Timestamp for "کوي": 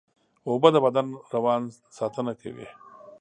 2.41-2.67